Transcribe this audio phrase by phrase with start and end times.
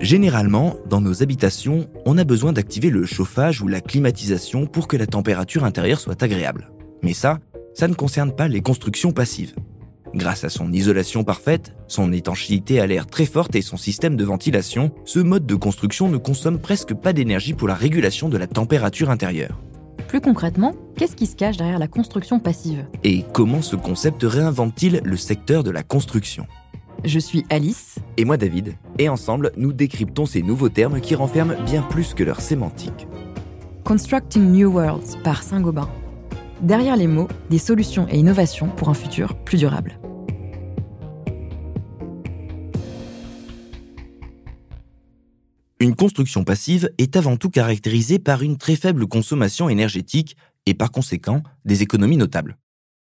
[0.00, 4.96] Généralement, dans nos habitations, on a besoin d'activer le chauffage ou la climatisation pour que
[4.96, 6.70] la température intérieure soit agréable.
[7.02, 7.38] Mais ça,
[7.74, 9.54] ça ne concerne pas les constructions passives.
[10.14, 14.24] Grâce à son isolation parfaite, son étanchéité à l'air très forte et son système de
[14.24, 18.46] ventilation, ce mode de construction ne consomme presque pas d'énergie pour la régulation de la
[18.46, 19.60] température intérieure.
[20.06, 22.86] Plus concrètement, qu'est-ce qui se cache derrière la construction passive?
[23.02, 26.46] Et comment ce concept réinvente-t-il le secteur de la construction?
[27.04, 27.96] Je suis Alice.
[28.16, 32.24] Et moi David, et ensemble nous décryptons ces nouveaux termes qui renferment bien plus que
[32.24, 33.06] leur sémantique.
[33.84, 35.88] Constructing New Worlds par Saint-Gobain.
[36.60, 40.00] Derrière les mots, des solutions et innovations pour un futur plus durable.
[45.80, 50.36] Une construction passive est avant tout caractérisée par une très faible consommation énergétique
[50.66, 52.58] et par conséquent des économies notables.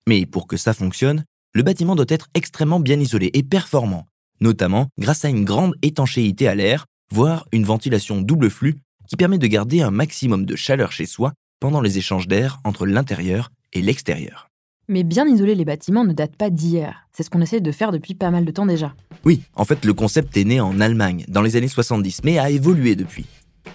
[0.08, 4.06] Mais pour que ça fonctionne, le bâtiment doit être extrêmement bien isolé et performant,
[4.40, 8.76] notamment grâce à une grande étanchéité à l'air, voire une ventilation double flux
[9.08, 12.86] qui permet de garder un maximum de chaleur chez soi pendant les échanges d'air entre
[12.86, 14.48] l'intérieur et l'extérieur.
[14.88, 17.08] Mais bien isoler les bâtiments ne date pas d'hier.
[17.12, 18.94] C'est ce qu'on essaie de faire depuis pas mal de temps déjà.
[19.26, 22.50] Oui, en fait, le concept est né en Allemagne dans les années 70, mais a
[22.50, 23.26] évolué depuis.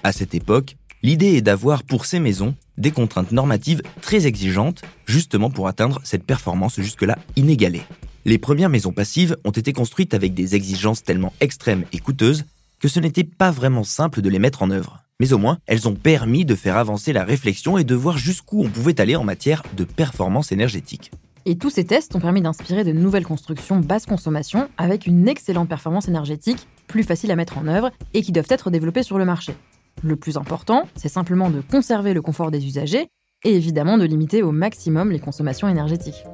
[0.02, 5.50] À cette époque, l'idée est d'avoir pour ces maisons des contraintes normatives très exigeantes, justement
[5.50, 7.82] pour atteindre cette performance jusque-là inégalée.
[8.24, 12.44] Les premières maisons passives ont été construites avec des exigences tellement extrêmes et coûteuses
[12.80, 15.04] que ce n'était pas vraiment simple de les mettre en œuvre.
[15.20, 18.64] Mais au moins, elles ont permis de faire avancer la réflexion et de voir jusqu'où
[18.64, 21.12] on pouvait aller en matière de performance énergétique.
[21.44, 25.68] Et tous ces tests ont permis d'inspirer de nouvelles constructions basse consommation avec une excellente
[25.68, 29.26] performance énergétique, plus facile à mettre en œuvre et qui doivent être développées sur le
[29.26, 29.54] marché.
[30.02, 33.08] Le plus important, c'est simplement de conserver le confort des usagers
[33.44, 36.24] et évidemment de limiter au maximum les consommations énergétiques.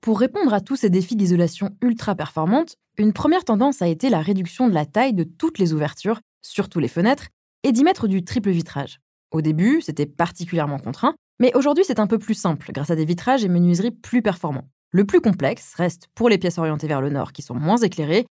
[0.00, 4.20] Pour répondre à tous ces défis d'isolation ultra performante, une première tendance a été la
[4.20, 7.28] réduction de la taille de toutes les ouvertures, surtout les fenêtres,
[7.62, 8.98] et d'y mettre du triple vitrage.
[9.30, 13.04] Au début, c'était particulièrement contraint, mais aujourd'hui c'est un peu plus simple grâce à des
[13.04, 14.68] vitrages et menuiseries plus performants.
[14.90, 18.26] Le plus complexe reste pour les pièces orientées vers le nord qui sont moins éclairées,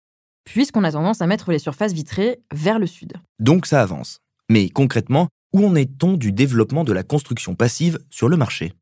[0.46, 3.13] puisqu'on a tendance à mettre les surfaces vitrées vers le sud.
[3.40, 4.19] Donc ça avance.
[4.50, 8.74] Mais concrètement, où en est-on du développement de la construction passive sur le marché?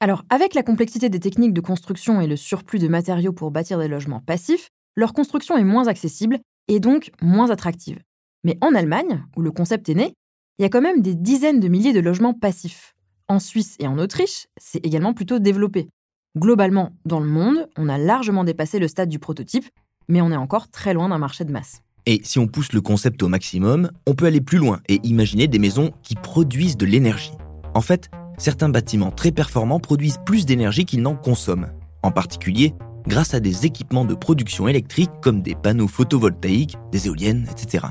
[0.00, 3.78] Alors, avec la complexité des techniques de construction et le surplus de matériaux pour bâtir
[3.78, 6.38] des logements passifs, leur construction est moins accessible
[6.68, 7.98] et donc moins attractive.
[8.44, 10.14] Mais en Allemagne, où le concept est né,
[10.58, 12.94] il y a quand même des dizaines de milliers de logements passifs.
[13.28, 15.88] En Suisse et en Autriche, c'est également plutôt développé.
[16.36, 19.68] Globalement, dans le monde, on a largement dépassé le stade du prototype,
[20.08, 21.82] mais on est encore très loin d'un marché de masse.
[22.06, 25.46] Et si on pousse le concept au maximum, on peut aller plus loin et imaginer
[25.46, 27.32] des maisons qui produisent de l'énergie.
[27.74, 31.70] En fait, certains bâtiments très performants produisent plus d'énergie qu'ils n'en consomment,
[32.02, 32.74] en particulier
[33.06, 37.86] grâce à des équipements de production électrique comme des panneaux photovoltaïques, des éoliennes, etc.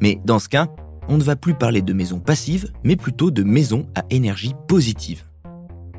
[0.00, 0.66] Mais dans ce cas,
[1.08, 5.22] on ne va plus parler de maisons passives, mais plutôt de maisons à énergie positive.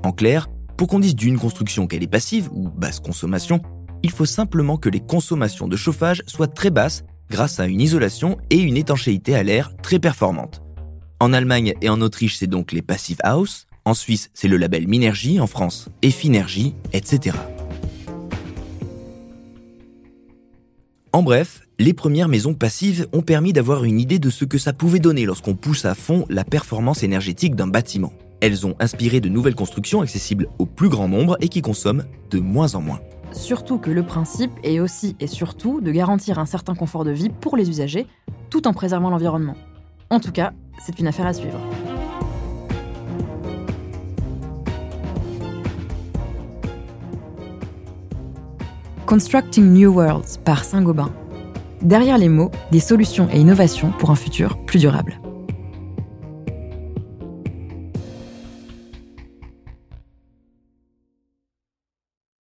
[0.04, 3.62] En clair, pour qu'on dise d'une construction qu'elle est passive ou basse consommation,
[4.04, 8.38] il faut simplement que les consommations de chauffage soient très basses grâce à une isolation
[8.50, 10.62] et une étanchéité à l'air très performantes.
[11.20, 14.88] En Allemagne et en Autriche, c'est donc les Passive House, en Suisse, c'est le label
[14.88, 17.38] Minergie, en France, Effinergie, etc.
[21.14, 24.74] En bref, les premières maisons passives ont permis d'avoir une idée de ce que ça
[24.74, 28.14] pouvait donner lorsqu'on pousse à fond la performance énergétique d'un bâtiment.
[28.42, 32.40] Elles ont inspiré de nouvelles constructions accessibles au plus grand nombre et qui consomment de
[32.40, 33.00] moins en moins.
[33.38, 37.30] Surtout que le principe est aussi et surtout de garantir un certain confort de vie
[37.30, 38.08] pour les usagers,
[38.50, 39.54] tout en préservant l'environnement.
[40.10, 41.60] En tout cas, c'est une affaire à suivre.
[49.06, 51.12] Constructing New Worlds par Saint-Gobain.
[51.84, 55.22] Derrière les mots, des solutions et innovations pour un futur plus durable.